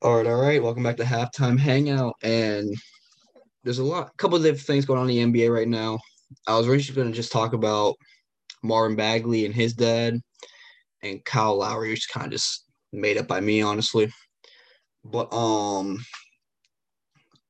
[0.00, 0.62] All right, all right.
[0.62, 2.14] Welcome back to halftime hangout.
[2.22, 2.72] And
[3.64, 5.98] there's a lot, a couple of different things going on in the NBA right now.
[6.46, 7.96] I was originally going to just talk about
[8.62, 10.20] Marvin Bagley and his dad,
[11.02, 14.08] and Kyle Lowry, which kind of just made up by me, honestly.
[15.04, 15.98] But um,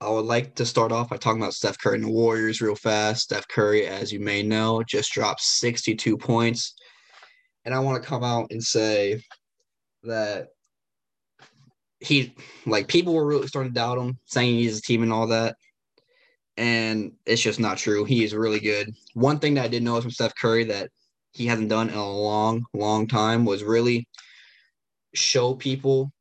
[0.00, 2.76] I would like to start off by talking about Steph Curry and the Warriors real
[2.76, 3.24] fast.
[3.24, 6.72] Steph Curry, as you may know, just dropped 62 points.
[7.66, 9.20] And I want to come out and say
[10.04, 10.48] that
[12.00, 12.34] he,
[12.66, 15.56] like, people were really starting to doubt him, saying he's a team and all that.
[16.56, 18.04] And it's just not true.
[18.04, 18.94] He is really good.
[19.14, 20.90] One thing that I did notice from Steph Curry that
[21.32, 24.08] he hasn't done in a long, long time was really
[25.14, 26.12] show people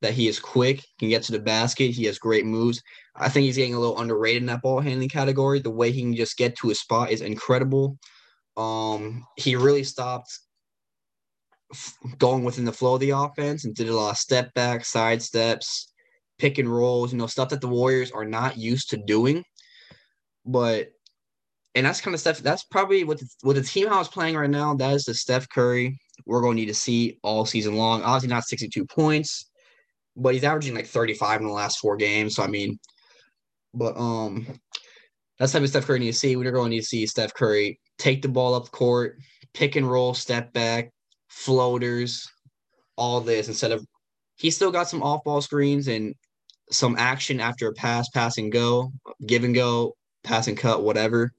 [0.00, 1.90] that he is quick, can get to the basket.
[1.90, 2.80] He has great moves.
[3.16, 5.58] I think he's getting a little underrated in that ball handling category.
[5.58, 7.98] The way he can just get to his spot is incredible.
[8.56, 10.38] Um, he really stopped
[12.18, 15.22] going within the flow of the offense and did a lot of step back, side
[15.22, 15.92] steps,
[16.38, 19.44] pick and rolls, you know, stuff that the Warriors are not used to doing.
[20.46, 20.88] But
[21.74, 22.38] and that's kind of stuff.
[22.38, 24.74] That's probably what the, what the team how it's playing right now.
[24.74, 28.02] That is the Steph Curry we're going to need to see all season long.
[28.02, 29.50] Obviously, not 62 points,
[30.16, 32.34] but he's averaging like 35 in the last four games.
[32.34, 32.78] So I mean,
[33.74, 34.46] but um,
[35.38, 36.36] that's type of Steph Curry need to see.
[36.36, 39.18] We're going to need to see Steph Curry take the ball up court,
[39.54, 40.92] pick and roll, step back,
[41.28, 42.28] floaters,
[42.96, 43.86] all this instead of
[44.36, 46.14] he still got some off ball screens and
[46.70, 48.92] some action after a pass, pass and go,
[49.26, 51.32] give and go, pass and cut, whatever.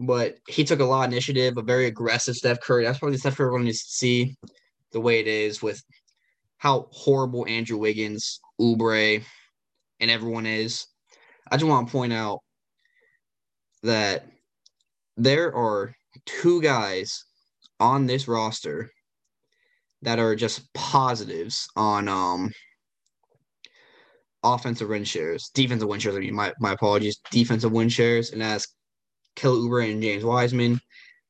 [0.00, 2.84] But he took a lot of initiative, a very aggressive Steph Curry.
[2.84, 4.36] That's probably the Steph Curry we're to see
[4.92, 5.82] the way it is with
[6.56, 9.22] how horrible Andrew Wiggins, Oubre,
[10.00, 10.86] and everyone is.
[11.50, 12.40] I just want to point out
[13.82, 14.26] that
[15.16, 15.94] there are
[16.26, 17.24] two guys
[17.78, 18.90] on this roster
[20.04, 22.52] that are just positives on um
[24.42, 26.16] offensive win shares, defensive win shares.
[26.16, 28.68] I mean, my, my apologies, defensive win shares, and as
[29.36, 30.80] Kelly Oubre and James Wiseman.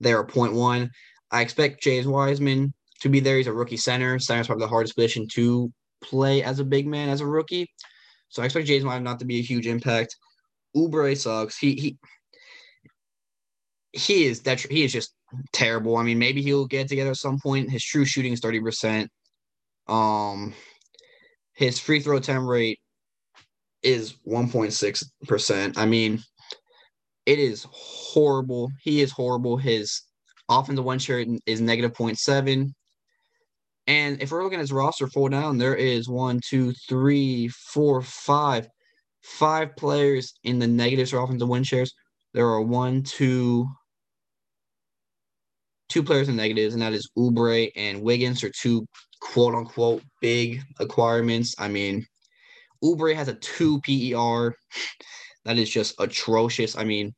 [0.00, 0.90] They are one.
[1.30, 3.36] I expect James Wiseman to be there.
[3.36, 4.18] He's a rookie center.
[4.18, 5.72] Center's probably the hardest position to
[6.02, 7.70] play as a big man as a rookie.
[8.28, 10.16] So I expect James Wiseman not to be a huge impact.
[10.76, 11.56] Oubre sucks.
[11.56, 11.98] He he
[13.92, 15.14] he is that he is just
[15.52, 15.96] terrible.
[15.96, 17.70] I mean, maybe he'll get together at some point.
[17.70, 19.10] His true shooting is thirty percent.
[19.86, 20.54] Um,
[21.54, 22.78] his free throw attempt rate
[23.82, 25.78] is one point six percent.
[25.78, 26.20] I mean,
[27.26, 28.70] it is horrible.
[28.82, 29.56] He is horrible.
[29.56, 30.02] His
[30.48, 32.70] offensive one share is negative 0.7.
[33.86, 38.00] And if we're looking at his roster full down, there is one, two, three, four,
[38.02, 38.66] five,
[39.22, 41.92] five players in the negatives for offensive win shares.
[42.32, 43.66] There are one, two,
[45.88, 48.86] two players in negatives, and that is Oubre and Wiggins are two
[49.20, 51.54] quote unquote big acquirements.
[51.58, 52.06] I mean,
[52.82, 54.54] Oubre has a two PER.
[55.46, 56.74] That is just atrocious.
[56.74, 57.12] I mean,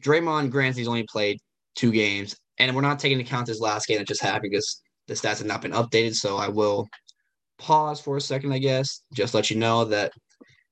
[0.00, 1.38] Draymond Green's he's only played
[1.74, 4.80] two games, and we're not taking into account his last game that just happened because
[5.08, 6.14] the stats have not been updated.
[6.14, 6.86] So I will
[7.58, 10.12] pause for a second, I guess, just let you know that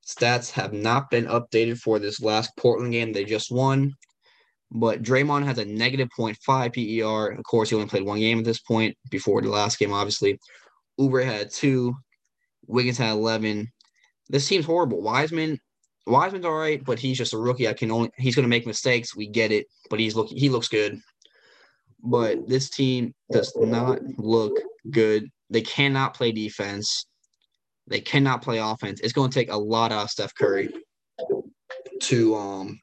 [0.06, 3.92] stats have not been updated for this last Portland game they just won.
[4.70, 7.32] But Draymond has a negative 0.5 PER.
[7.38, 10.38] Of course, he only played one game at this point before the last game, obviously.
[11.00, 11.94] Oubre had two.
[12.66, 13.70] Wiggins had 11.
[14.28, 15.00] This team's horrible.
[15.00, 15.60] Wiseman,
[16.06, 17.68] Wiseman's all right, but he's just a rookie.
[17.68, 19.14] I can only he's going to make mistakes.
[19.14, 21.00] We get it, but he's look he looks good.
[22.02, 24.52] But this team does not look
[24.90, 25.28] good.
[25.50, 27.06] They cannot play defense.
[27.88, 29.00] They cannot play offense.
[29.00, 30.72] It's going to take a lot out of Steph Curry
[32.02, 32.80] to um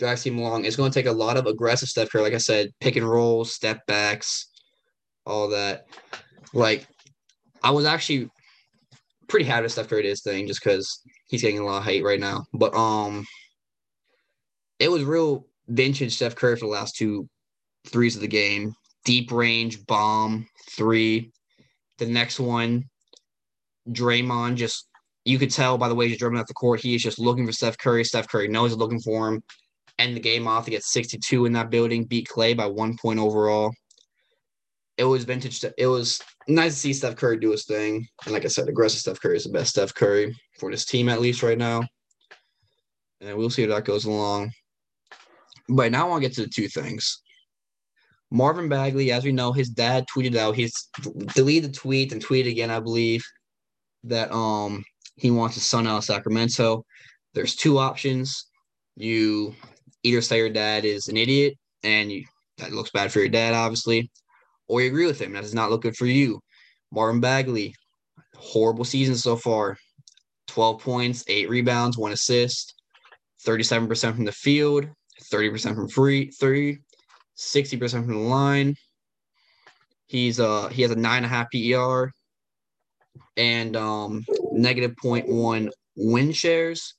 [0.00, 0.64] drive team along.
[0.64, 3.08] It's going to take a lot of aggressive Steph Curry, like I said, pick and
[3.08, 4.48] roll, step backs,
[5.24, 5.86] all that.
[6.52, 6.88] Like
[7.62, 8.30] I was actually
[9.28, 12.02] pretty happy with Steph Curry this thing just because he's getting a lot of hate
[12.02, 12.46] right now.
[12.52, 13.24] But um,
[14.80, 17.28] it was real vintage Steph Curry for the last two
[17.86, 18.72] threes of the game.
[19.04, 21.30] Deep range bomb three.
[21.98, 22.84] The next one,
[23.90, 24.88] Draymond just
[25.26, 27.46] you could tell by the way he's dribbling off the court, he is just looking
[27.46, 28.04] for Steph Curry.
[28.04, 29.42] Steph Curry knows he's looking for him.
[30.00, 33.20] End the game off to get 62 in that building, beat Klay by one point
[33.20, 33.70] overall.
[34.96, 35.62] It was vintage.
[35.76, 38.06] It was nice to see Steph Curry do his thing.
[38.24, 41.10] And like I said, aggressive Steph Curry is the best Steph Curry for this team,
[41.10, 41.82] at least right now.
[43.20, 44.52] And we'll see how that goes along.
[45.68, 47.20] But now I want to get to the two things.
[48.30, 50.88] Marvin Bagley, as we know, his dad tweeted out, he's
[51.34, 53.22] deleted the tweet and tweeted again, I believe,
[54.04, 54.82] that um
[55.16, 56.84] he wants his son out of Sacramento.
[57.34, 58.46] There's two options.
[58.96, 59.54] You
[60.02, 62.24] either say your dad is an idiot and you
[62.58, 64.10] that looks bad for your dad, obviously,
[64.68, 65.32] or you agree with him.
[65.32, 66.40] That does not look good for you.
[66.92, 67.74] Marvin Bagley,
[68.36, 69.76] horrible season so far.
[70.48, 72.74] 12 points, eight rebounds, one assist,
[73.46, 74.86] 37% from the field,
[75.32, 76.78] 30% from free three,
[77.38, 78.74] 60% from the line.
[80.06, 82.10] He's uh he has a nine and a half PER
[83.36, 86.94] and um negative 0.1 win shares.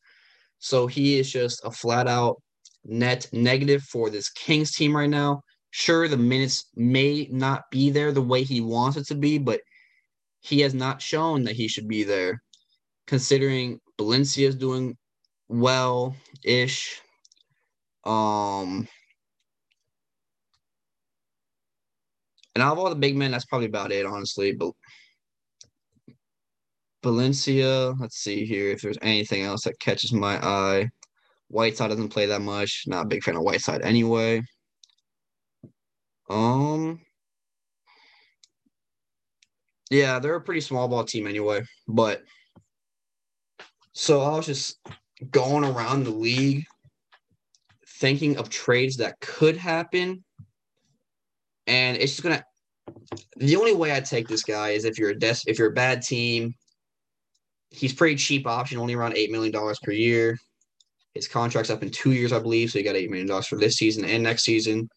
[0.59, 2.42] So he is just a flat out
[2.85, 5.41] net negative for this Kings team right now.
[5.71, 9.61] Sure, the minutes may not be there the way he wants it to be, but
[10.41, 12.41] he has not shown that he should be there.
[13.07, 14.97] Considering Valencia is doing
[15.47, 16.99] well ish.
[18.05, 18.87] Um,
[22.55, 24.53] and out of all the big men, that's probably about it, honestly.
[24.53, 24.71] But
[27.03, 30.89] Valencia, let's see here if there's anything else that catches my eye.
[31.51, 32.83] Whiteside doesn't play that much.
[32.88, 34.42] Not a big fan of Whiteside anyway.
[36.30, 37.01] Um,
[39.89, 41.62] yeah, they're a pretty small ball team anyway.
[41.88, 42.24] But
[43.94, 44.80] so I was just
[45.30, 46.63] going around the league
[48.00, 50.24] thinking of trades that could happen.
[51.68, 52.44] And it's just gonna
[53.36, 55.74] the only way I take this guy is if you're a des- if you're a
[55.74, 56.56] bad team,
[57.69, 60.38] he's pretty cheap option, only around eight million dollars per year.
[61.13, 63.57] His contract's up in two years, I believe, so you got eight million dollars for
[63.57, 64.87] this season and next season.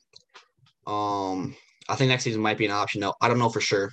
[0.86, 1.56] Um,
[1.88, 3.00] I think next season might be an option.
[3.00, 3.90] No, I don't know for sure,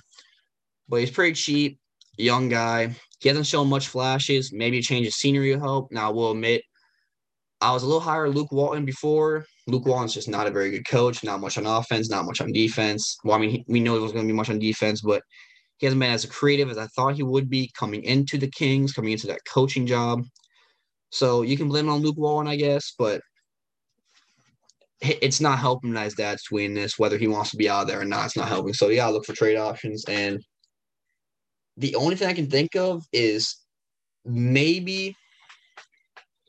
[0.88, 1.78] but he's pretty cheap,
[2.16, 2.94] young guy.
[3.20, 4.52] He hasn't shown much flashes.
[4.52, 5.92] Maybe a change of scenery will help.
[5.92, 6.62] Now, I will admit,
[7.60, 9.46] I was a little higher Luke Walton before.
[9.68, 11.22] Luke Walton's just not a very good coach.
[11.22, 13.16] Not much on offense, not much on defense.
[13.22, 15.22] Well, I mean, he, we know he was going to be much on defense, but
[15.78, 18.92] he hasn't been as creative as I thought he would be coming into the Kings,
[18.92, 20.24] coming into that coaching job.
[21.12, 23.20] So you can blame it on Luke Walton, I guess, but
[25.00, 28.04] it's not helping his dad's tweeting this, whether he wants to be out there or
[28.04, 28.26] not.
[28.26, 28.72] It's not helping.
[28.72, 30.04] So yeah, look for trade options.
[30.06, 30.40] And
[31.76, 33.56] the only thing I can think of is
[34.24, 35.14] maybe.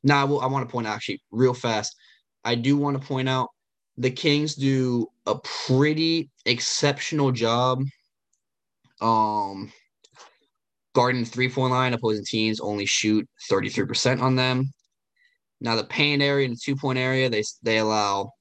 [0.01, 1.95] Now, nah, I want to point out actually real fast.
[2.43, 3.49] I do want to point out
[3.97, 7.83] the Kings do a pretty exceptional job
[9.01, 9.71] um
[10.93, 11.93] guarding three point line.
[11.93, 14.71] Opposing teams only shoot 33% on them.
[15.61, 18.31] Now the paint area and the two point area, they they allow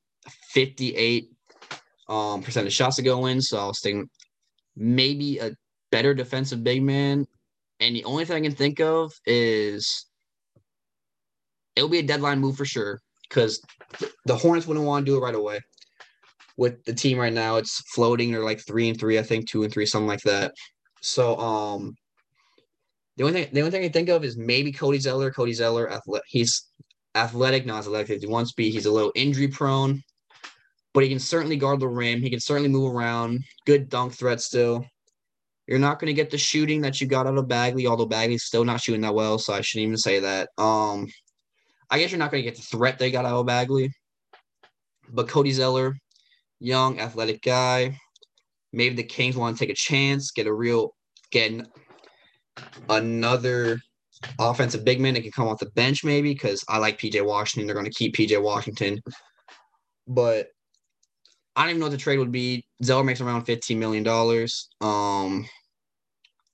[0.51, 1.29] 58
[2.09, 3.41] um, percent of shots to go in.
[3.41, 4.09] So I was thinking
[4.77, 5.53] maybe a
[5.91, 7.27] better defensive big man.
[7.81, 10.07] And the only thing I can think of is
[11.77, 13.61] it'll be a deadline move for sure because
[14.27, 15.61] the Hornets wouldn't want to do it right away.
[16.57, 18.31] With the team right now, it's floating.
[18.31, 20.53] They're like three and three, I think, two and three, something like that.
[21.01, 21.95] So, um,
[23.17, 25.31] the only thing the only thing I think of is maybe Cody Zeller.
[25.31, 26.69] Cody Zeller, he's
[27.15, 28.71] athletic, not athletic he wants to be.
[28.71, 30.03] He's a little injury prone,
[30.95, 32.23] but he can certainly guard the rim.
[32.23, 33.41] He can certainly move around.
[33.67, 34.85] Good dunk threat still.
[35.67, 38.45] You're not going to get the shooting that you got out of Bagley, although Bagley's
[38.45, 40.49] still not shooting that well, so I shouldn't even say that.
[40.59, 41.07] Um,
[41.89, 43.93] I guess you're not going to get the threat they got out of Bagley.
[45.11, 45.95] But Cody Zeller,
[46.59, 47.97] young, athletic guy.
[48.73, 50.95] Maybe the Kings want to take a chance, get a real,
[51.31, 51.67] get
[52.89, 53.79] another
[54.39, 57.67] offensive big man that can come off the bench, maybe, because I like PJ Washington.
[57.67, 59.01] They're going to keep PJ Washington.
[60.07, 60.49] But
[61.55, 62.65] I don't even know what the trade would be.
[62.83, 64.49] Zeller makes around $15 million.
[64.81, 65.47] Um,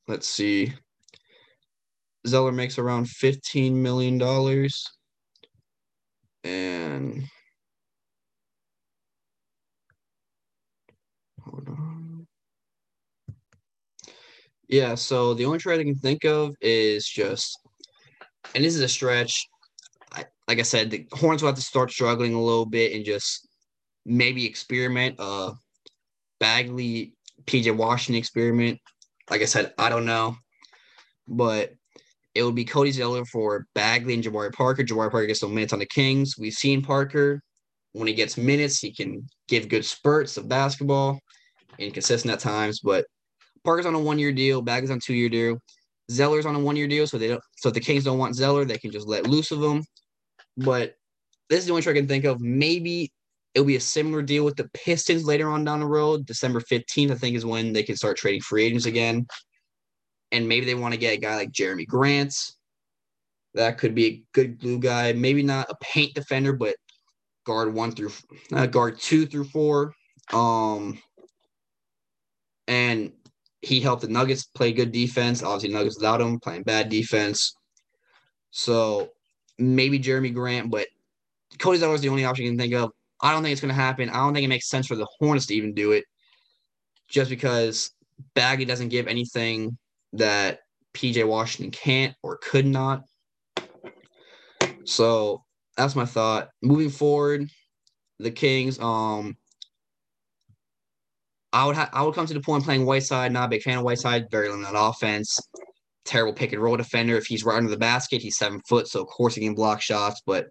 [0.06, 0.72] let's see.
[2.26, 4.20] Zeller makes around $15 million.
[6.44, 7.24] And
[11.40, 11.97] hold on.
[14.68, 17.58] Yeah, so the only trade I can think of is just,
[18.54, 19.46] and this is a stretch.
[20.12, 23.04] I, like I said, the Hornets will have to start struggling a little bit and
[23.04, 23.48] just
[24.04, 25.52] maybe experiment uh
[26.40, 27.12] Bagley
[27.44, 28.78] PJ Washington experiment.
[29.30, 30.36] Like I said, I don't know.
[31.26, 31.74] But
[32.34, 34.84] it would be Cody Zeller for Bagley and Jabari Parker.
[34.84, 36.36] Jabari Parker gets some minutes on the Kings.
[36.38, 37.42] We've seen Parker.
[37.92, 41.18] When he gets minutes, he can give good spurts of basketball,
[41.78, 42.80] inconsistent at times.
[42.80, 43.06] But
[43.68, 44.62] Parker's on a one-year deal.
[44.62, 45.58] Bagley's on two-year deal.
[46.10, 47.42] Zeller's on a one-year deal, so they don't.
[47.56, 49.84] So if the Kings don't want Zeller, they can just let loose of him.
[50.56, 50.94] But
[51.50, 52.40] this is the only trick I can think of.
[52.40, 53.12] Maybe
[53.54, 56.26] It'll be a similar deal with the Pistons later on down the road.
[56.26, 59.26] December 15th, I think, is when they can start trading free agents again.
[60.30, 62.34] And maybe they want to get a guy like Jerami Grant.
[63.54, 65.12] That could be a good glue guy.
[65.12, 66.76] Maybe not a paint defender, but
[67.46, 68.12] guard one through
[68.52, 69.92] uh, guard two through four.
[70.32, 70.98] Um,
[72.68, 73.12] and
[73.62, 75.42] he helped the Nuggets play good defense.
[75.42, 77.54] Obviously, Nuggets without him playing bad defense.
[78.50, 79.10] So
[79.58, 80.86] maybe Jerami Grant, but
[81.58, 82.92] Cody Zeller was the only option you can think of.
[83.20, 84.08] I don't think it's going to happen.
[84.10, 86.04] I don't think it makes sense for the Hornets to even do it
[87.08, 87.90] just because
[88.34, 89.76] Bagley doesn't give anything
[90.12, 90.60] that
[90.94, 93.02] PJ Washington can't or could not.
[94.84, 95.44] So
[95.76, 96.50] that's my thought.
[96.62, 97.48] Moving forward,
[98.18, 99.36] the Kings, um,
[101.58, 103.32] I would ha- I would come to the point playing Whiteside.
[103.32, 104.30] Not a big fan of Whiteside.
[104.30, 105.36] Very limited offense.
[106.04, 107.16] Terrible pick and roll defender.
[107.16, 109.82] If he's right under the basket, he's seven foot, so of course he can block
[109.82, 110.22] shots.
[110.24, 110.46] But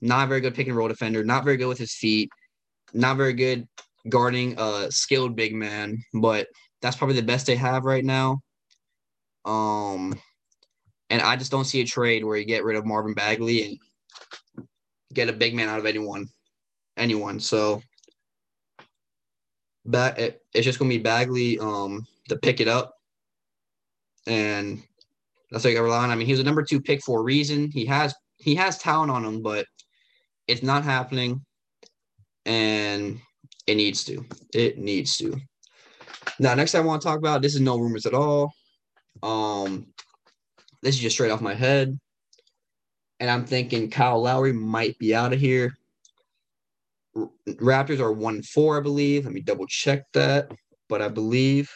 [0.00, 1.22] not very good pick and roll defender.
[1.22, 2.28] Not very good with his feet.
[2.92, 3.68] Not very good
[4.08, 6.02] guarding a skilled big man.
[6.12, 6.48] But
[6.80, 8.40] that's probably the best they have right now.
[9.44, 10.18] Um,
[11.08, 14.66] and I just don't see a trade where you get rid of Marvin Bagley and
[15.14, 16.26] get a big man out of anyone,
[16.96, 17.38] anyone.
[17.38, 17.80] So
[19.84, 22.94] back it, it's just gonna be Bagley um to pick it up,
[24.26, 24.82] and
[25.50, 26.10] that's like rely on.
[26.10, 27.70] I mean, he was a number two pick for a reason.
[27.70, 29.66] He has he has talent on him, but
[30.48, 31.44] it's not happening,
[32.46, 33.20] and
[33.66, 34.24] it needs to.
[34.52, 35.36] It needs to.
[36.38, 38.52] Now, next I want to talk about this is no rumors at all.
[39.22, 39.86] Um,
[40.82, 41.98] this is just straight off my head,
[43.20, 45.76] and I'm thinking Kyle Lowry might be out of here.
[47.16, 49.24] Raptors are one four, I believe.
[49.24, 50.50] Let me double check that.
[50.88, 51.70] But I believe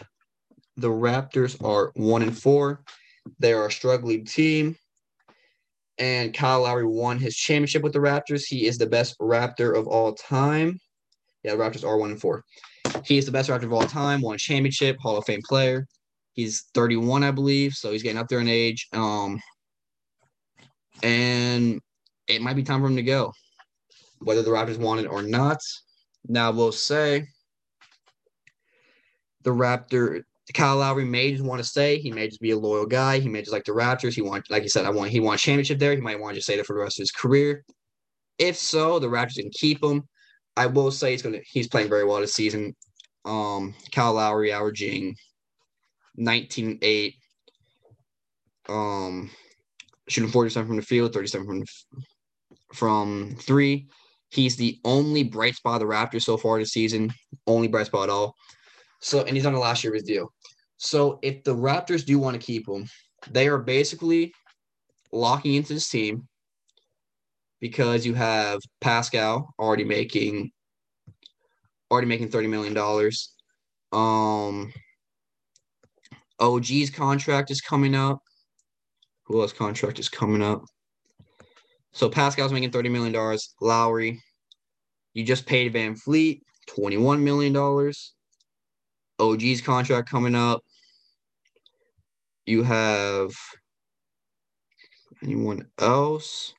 [0.77, 2.83] the Raptors are one and four.
[3.39, 4.77] They are a struggling team.
[5.99, 8.45] And Kyle Lowry won his championship with the Raptors.
[8.47, 10.79] He is the best Raptor of all time.
[11.43, 12.43] Yeah, the Raptors are one and four.
[13.05, 15.87] He is the best Raptor of all time, won a championship, Hall of Fame player.
[16.35, 18.87] He's 31, I believe, so he's getting up there in age.
[18.93, 19.41] Um,
[21.03, 21.81] and
[22.29, 23.33] it might be time for him to go
[24.21, 25.61] whether the Raptors want it or not.
[26.29, 27.27] Now, we'll say
[29.43, 30.23] the Raptor,
[30.55, 31.99] Kyle Lowry may just want to stay.
[31.99, 33.19] He may just be a loyal guy.
[33.19, 34.15] He may just like the Raptors.
[34.15, 35.95] He want, like he said, I want he wants championship there.
[35.95, 37.65] He might want to just stay there for the rest of his career.
[38.39, 40.03] If so, the Raptors can keep him.
[40.57, 42.75] I will say he's gonna he's playing very well this season.
[43.25, 45.17] Um, Kyle Lowry averaging
[46.19, 47.15] 19-8,
[48.69, 49.31] um,
[50.09, 51.65] shooting 47 from the field, 37 from
[52.75, 53.89] from three.
[54.31, 57.13] He's the only bright spot of the Raptors so far this season,
[57.47, 58.35] only bright spot at all.
[59.01, 60.33] So, and he's on the last year of his deal.
[60.79, 62.87] So, if the Raptors do want to keep him,
[63.31, 64.33] they are basically
[65.13, 66.29] locking into this team
[67.61, 70.51] because you have Pascal already making
[71.91, 73.35] already making thirty million dollars.
[73.93, 74.73] Um,
[76.41, 78.19] OG's contract is coming up.
[79.25, 80.65] Who else contract is coming up?
[81.97, 83.39] So Pascal's making $30 million.
[83.63, 84.21] Lowry,
[85.15, 87.57] you just paid VanVleet $21 million.
[89.19, 90.63] OG's contract coming up.
[92.45, 93.33] You have
[95.23, 96.53] anyone else?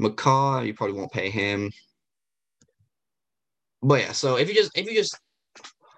[0.00, 1.70] McCaw, you probably won't pay him.
[3.82, 5.16] But yeah, so if you just if you just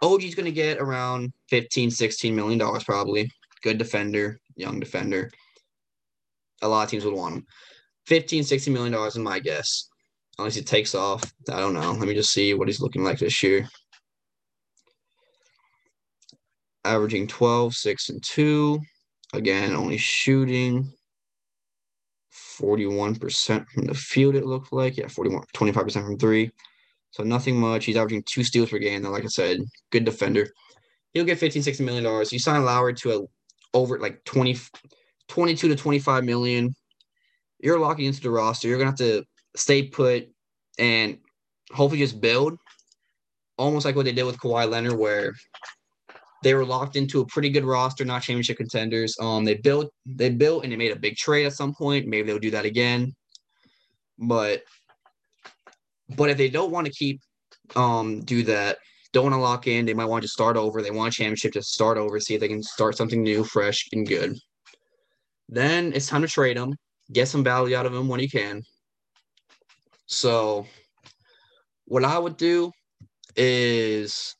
[0.03, 3.31] OG's gonna get around 15, 16 million dollars probably.
[3.63, 5.31] Good defender, young defender.
[6.61, 7.47] A lot of teams would want him.
[8.09, 9.91] 15, 16 million dollars in my guess.
[10.39, 11.23] Unless he takes off.
[11.53, 11.93] I don't know.
[11.93, 13.69] Let me just see what he's looking like this year.
[16.85, 18.81] Averaging 12, 6, and 2.
[19.35, 20.91] Again, only shooting
[22.33, 24.97] 41% from the field, it looked like.
[24.97, 26.51] Yeah, 41, 25% from three.
[27.11, 27.85] So nothing much.
[27.85, 29.03] He's averaging two steals per game.
[29.03, 29.61] Though, like I said,
[29.91, 30.49] good defender.
[31.13, 32.33] He'll get 15, 16 million dollars.
[32.33, 34.57] You sign Lowry to a over like 20,
[35.29, 36.75] 22 to 25 million
[37.61, 38.69] you're locking into the roster.
[38.69, 39.25] You're gonna have to
[39.57, 40.29] stay put
[40.79, 41.19] and
[41.73, 42.59] hopefully just build,
[43.57, 45.35] almost like what they did with Kawhi Leonard, where
[46.43, 49.17] they were locked into a pretty good roster, not championship contenders.
[49.21, 52.07] Um, they built, they built, and they made a big trade at some point.
[52.07, 53.13] Maybe they'll do that again,
[54.19, 54.63] but
[56.17, 57.21] but if they don't want to keep,
[57.77, 58.79] um, do that,
[59.13, 59.85] don't want to lock in.
[59.85, 60.81] They might want to start over.
[60.81, 63.87] They want a championship to start over, see if they can start something new, fresh,
[63.93, 64.39] and good.
[65.51, 66.75] Then it's time to trade them
[67.13, 68.63] get some value out of him when you can.
[70.07, 70.67] So,
[71.87, 72.71] what I would do
[73.37, 74.35] is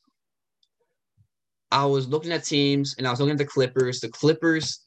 [1.71, 3.99] I was looking at teams and I was looking at the Clippers.
[3.99, 4.83] The Clippers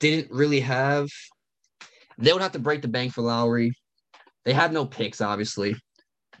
[0.00, 1.08] didn't really have,
[2.18, 3.72] they would have to break the bank for Lowry.
[4.44, 5.76] They had no picks, obviously,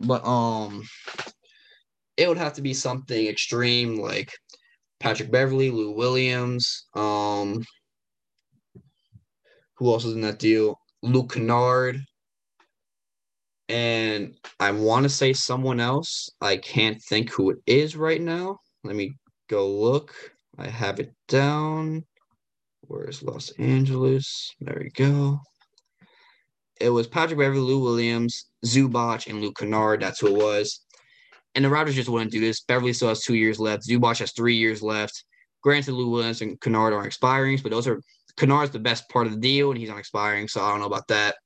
[0.00, 0.82] but um,
[2.16, 4.32] it would have to be something extreme like
[4.98, 7.64] Patrick Beverley, Lou Williams, um,
[9.82, 10.78] who else is in that deal?
[11.02, 12.00] Luke Kennard.
[13.68, 16.30] And I want to say someone else.
[16.40, 18.58] I can't think who it is right now.
[18.84, 19.16] Let me
[19.50, 20.14] go look.
[20.56, 22.04] I have it down.
[22.82, 24.54] Where's Los Angeles?
[24.60, 25.40] There we go.
[26.80, 30.00] It was Patrick Beverley, Lou Williams, Zubac, and Luke Kennard.
[30.00, 30.84] That's who it was.
[31.54, 32.60] And the Raptors just wouldn't do this.
[32.60, 33.88] Beverley still has two years left.
[33.88, 35.24] Zubac has three years left.
[35.62, 38.00] Granted, Lou Williams and Kennard are expiring, but those are
[38.36, 40.86] Kennard's the best part of the deal, and he's on expiring, so I don't know
[40.86, 41.36] about that.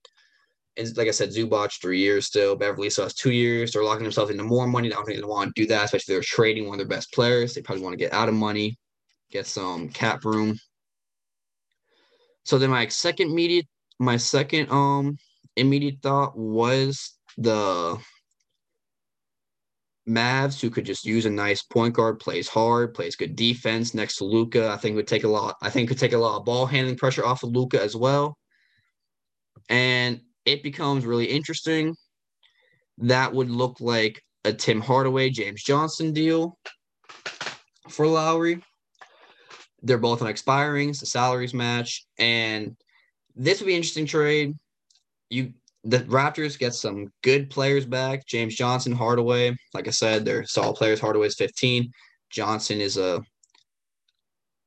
[0.76, 2.54] And like I said, Zubac three years still.
[2.54, 3.72] Beverley still has two years.
[3.72, 4.92] They're locking themselves into more money.
[4.92, 6.96] I don't think they want to do that, especially if they're trading one of their
[6.96, 7.54] best players.
[7.54, 8.78] They probably want to get out of money,
[9.30, 10.58] get some cap room.
[12.44, 13.66] So then my second immediate,
[13.98, 15.16] my second um
[15.56, 17.98] immediate thought was the
[20.08, 24.16] Mavs, who could just use a nice point guard, plays hard, plays good defense next
[24.16, 24.70] to Luka.
[24.70, 25.56] I think would take a lot.
[25.60, 28.38] I think could take a lot of ball handling pressure off of Luka as well.
[29.68, 31.96] And it becomes really interesting.
[32.98, 36.56] That would look like a Tim Hardaway, James Johnson deal
[37.88, 38.62] for Lowry.
[39.82, 42.76] They're both on expirings, the salaries match, and
[43.34, 44.54] this would be an interesting trade.
[45.30, 45.52] You
[45.86, 48.26] the Raptors get some good players back.
[48.26, 49.56] James Johnson, Hardaway.
[49.72, 50.98] Like I said, they're solid players.
[51.00, 51.90] Hardaway's 15.
[52.28, 53.22] Johnson is a,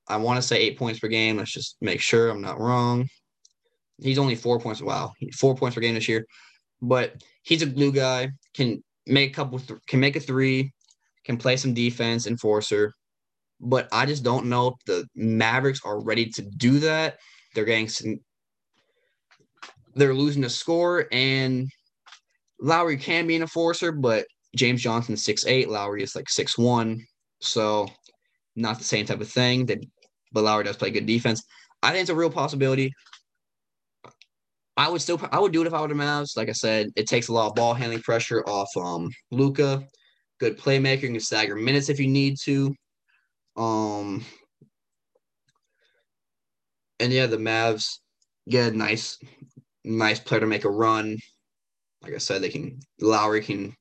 [0.07, 1.37] I want to say eight points per game.
[1.37, 3.07] Let's just make sure I'm not wrong.
[4.01, 4.81] He's only four points.
[4.81, 6.25] Wow, four points per game this year.
[6.81, 8.29] But he's a glue guy.
[8.53, 9.59] Can make a couple.
[9.59, 10.71] Th- can make a three.
[11.25, 12.93] Can play some defense, enforcer.
[13.59, 17.17] But I just don't know if the Mavericks are ready to do that.
[17.53, 18.19] They're getting some
[19.99, 21.69] they're losing a score, and
[22.59, 24.25] Lowry can be an enforcer, but
[24.55, 27.05] James Johnson six eight, Lowry is like six one,
[27.41, 27.87] so
[28.55, 29.65] not the same type of thing.
[29.67, 29.85] That,
[30.31, 31.43] but Lowry does play good defense.
[31.83, 32.91] I think it's a real possibility.
[34.75, 36.37] I would still I would do it if I were the Mavs.
[36.37, 39.83] Like I said, it takes a lot of ball handling pressure off um Luka.
[40.39, 42.73] Good playmaker, you can stagger minutes if you need to.
[43.57, 44.25] Um
[46.99, 47.99] and yeah, the Mavs
[48.49, 49.17] get a nice
[49.83, 51.17] nice player to make a run.
[52.01, 53.75] Like I said, they can Lowry can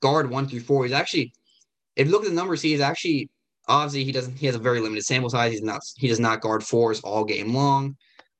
[0.00, 0.84] guard one through four.
[0.84, 1.32] He's actually,
[1.96, 3.30] if you look at the numbers, he is actually
[3.68, 5.52] obviously he doesn't he has a very limited sample size.
[5.52, 7.96] He's not he does not guard fours all game long,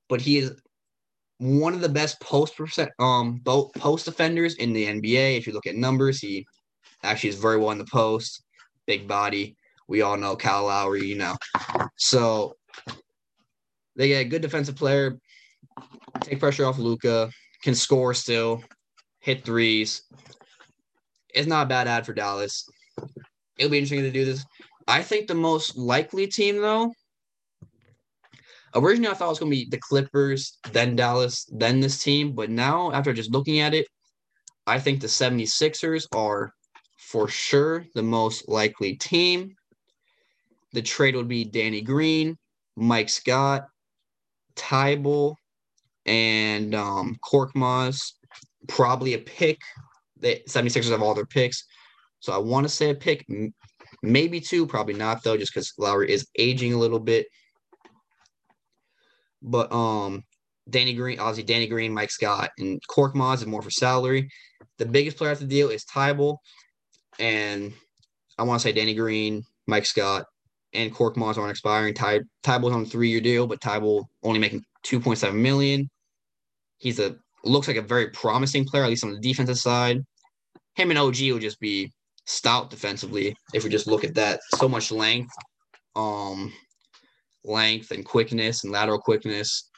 [0.08, 0.52] but he is
[1.38, 5.36] one of the best post percent um both post defenders in the NBA.
[5.36, 6.46] If you look at numbers, he
[7.02, 8.42] actually is very well in the post,
[8.86, 9.56] big body.
[9.88, 11.36] We all know Kyle Lowry, you know.
[11.96, 12.56] So
[13.94, 15.18] they get a good defensive player,
[16.20, 17.30] take pressure off Luka,
[17.62, 18.62] can score still,
[19.20, 20.02] hit threes.
[21.34, 22.68] It's not a bad ad for Dallas.
[23.58, 24.44] It'll be interesting to do this.
[24.88, 26.92] I think the most likely team, though,
[28.74, 32.32] originally I thought it was going to be the Clippers, then Dallas, then this team.
[32.32, 33.86] But now, after just looking at it,
[34.66, 36.52] I think the 76ers are
[36.98, 39.54] for sure the most likely team.
[40.72, 42.36] The trade would be Danny Green,
[42.76, 43.66] Mike Scott,
[44.56, 45.36] Thybulle,
[46.06, 47.16] and um,
[48.68, 49.60] probably a pick.
[50.18, 51.64] The 76ers have all their picks.
[52.20, 53.26] So I want to say a pick,
[54.02, 57.26] maybe two, probably not though, just because Lowry is aging a little bit.
[59.42, 60.22] But um,
[60.68, 64.28] Danny Green, obviously Danny Green, Mike Scott, and Korkmaz is more for salary.
[64.78, 66.38] The biggest player at the deal is Thybulle,
[67.18, 67.72] and
[68.38, 70.24] I want to say Danny Green, Mike Scott,
[70.72, 71.94] and Korkmaz aren't expiring.
[71.94, 75.88] Ty Thybulle's on a three-year deal, but Thybulle only making 2.7 million.
[76.78, 80.04] He's a looks like a very promising player, at least on the defensive side.
[80.74, 81.92] Him and OG will just be
[82.24, 84.40] stout defensively if we just look at that.
[84.56, 85.32] So much length,
[85.94, 86.52] um,
[87.44, 89.70] length and quickness and lateral quickness.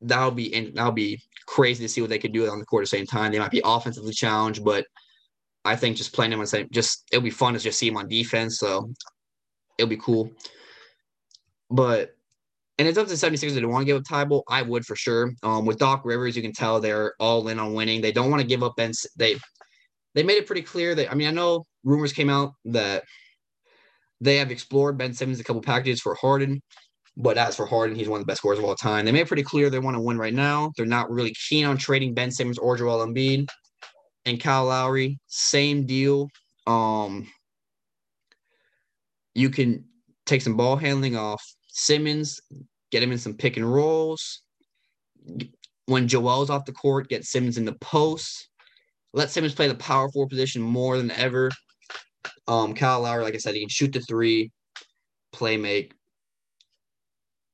[0.00, 2.82] That'll be and that'll be crazy to see what they could do on the court
[2.82, 3.32] at the same time.
[3.32, 4.84] They might be offensively challenged, but
[5.64, 7.88] I think just playing them on the same, just it'll be fun to just see
[7.88, 8.58] them on defense.
[8.58, 8.92] So
[9.78, 10.30] it'll be cool.
[11.70, 12.16] But
[12.82, 14.42] and it's up to the 76ers they want to give up Thybulle.
[14.48, 15.32] I would for sure.
[15.44, 18.00] Um, with Doc Rivers, you can tell they're all in on winning.
[18.00, 18.90] They don't want to give up Ben.
[19.14, 19.36] They
[20.16, 23.04] they made it pretty clear that I mean I know rumors came out that
[24.20, 26.60] they have explored Ben Simmons a couple packages for Harden,
[27.16, 29.04] but as for Harden, he's one of the best scorers of all time.
[29.04, 30.72] They made it pretty clear they want to win right now.
[30.76, 33.46] They're not really keen on trading Ben Simmons or Joel Embiid.
[34.24, 36.28] And Kyle Lowry, same deal.
[36.66, 37.28] Um,
[39.34, 39.84] you can
[40.26, 42.40] take some ball handling off Simmons,
[42.92, 44.42] get him in some pick and rolls.
[45.86, 48.48] When Joel's off the court, get Simmons in the post.
[49.12, 51.50] Let Simmons play the power forward position more than ever.
[52.46, 54.50] Um, Kyle Lowry, like I said, he can shoot the three,
[55.32, 55.92] play make,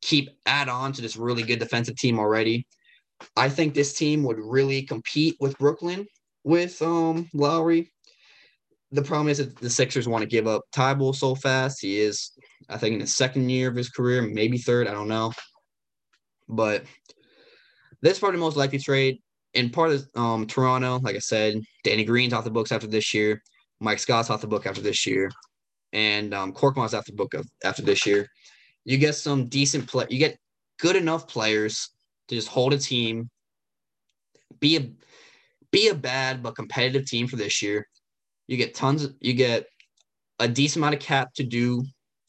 [0.03, 2.67] keep add on to this really good defensive team already.
[3.37, 6.07] I think this team would really compete with Brooklyn
[6.45, 7.93] with um Lowry.
[8.93, 11.81] The problem is that the Sixers want to give up Thybulle so fast.
[11.81, 12.33] He is
[12.69, 14.87] I think in the second year of his career, maybe third.
[14.87, 15.33] I don't know.
[16.49, 16.85] But
[18.03, 19.21] this is probably the most likely trade.
[19.55, 23.15] And part of um, Toronto, like I said, Danny Green's off the books after this
[23.15, 23.43] year.
[23.81, 25.31] Mike Scott's off the book after this year.
[25.93, 28.29] And um, Korkmaz's off the book of, after this year.
[28.85, 30.07] You get some decent play.
[30.11, 30.39] You get
[30.79, 31.91] good enough players
[32.29, 33.31] to just hold a team,
[34.61, 34.91] be a
[35.71, 37.87] be a bad but competitive team for this year.
[38.47, 39.67] You get tons of, you get
[40.39, 41.85] a decent amount of cap to do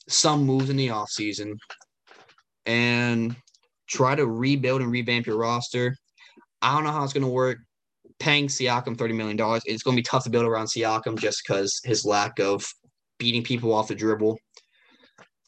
[0.10, 1.58] some moves in the offseason
[2.66, 3.36] and
[3.88, 5.96] try to rebuild and revamp your roster.
[6.62, 7.60] I don't know how it's going to work.
[8.20, 11.80] Paying Siakam $30 million, it's going to be tough to build around Siakam just because
[11.86, 12.66] his lack of
[13.18, 14.38] beating people off the dribble.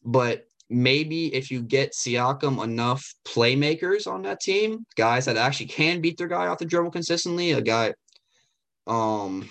[0.05, 5.99] But maybe if you get Siakam enough playmakers on that team, guys that actually can
[5.99, 7.93] beat their guy off the dribble consistently, a guy,
[8.87, 9.49] um,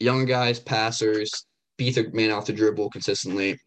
[0.00, 1.46] young guys, passers,
[1.82, 3.58] beat man off the dribble consistently.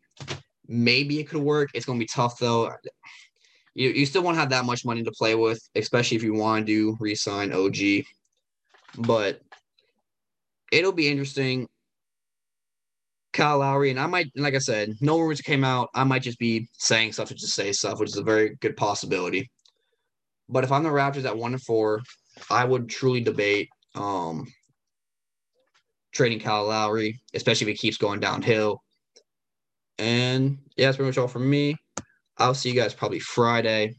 [0.67, 1.69] Maybe it could work.
[1.73, 2.71] It's going to be tough though.
[3.73, 6.67] You, you still won't have that much money to play with, especially if you want
[6.67, 8.05] to re-sign OG.
[8.99, 9.41] But
[10.71, 11.67] it'll be interesting.
[13.33, 15.89] Kyle Lowry, and I might, like I said, no rumors came out.
[15.93, 18.77] I might just be saying stuff to just say stuff, which is a very good
[18.77, 19.51] possibility.
[20.47, 22.01] But if I'm the Raptors at one and four,
[22.49, 24.47] I would truly debate um,
[26.15, 28.81] trading Kyle Lowry, especially if he keeps going downhill.
[29.99, 31.75] And yeah, that's pretty much all from me.
[32.37, 33.95] I'll see you guys probably Friday.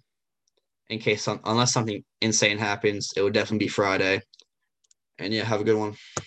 [0.89, 4.21] In case some, unless something insane happens, it would definitely be Friday.
[5.19, 5.95] And yeah, have a good one.